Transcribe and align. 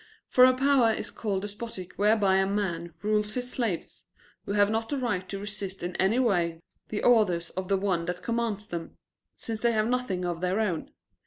For 0.25 0.45
a 0.45 0.57
power 0.57 0.91
is 0.91 1.11
called 1.11 1.43
despotic 1.43 1.93
whereby 1.93 2.37
a 2.37 2.47
man 2.47 2.95
rules 3.03 3.35
his 3.35 3.51
slaves, 3.51 4.05
who 4.47 4.53
have 4.53 4.71
not 4.71 4.89
the 4.89 4.97
right 4.97 5.29
to 5.29 5.37
resist 5.37 5.83
in 5.83 5.95
any 5.97 6.17
way 6.17 6.59
the 6.89 7.03
orders 7.03 7.51
of 7.51 7.67
the 7.67 7.77
one 7.77 8.05
that 8.05 8.23
commands 8.23 8.67
them, 8.67 8.97
since 9.35 9.59
they 9.61 9.73
have 9.73 9.87
nothing 9.87 10.25
of 10.25 10.41
their 10.41 10.59
own. 10.59 10.89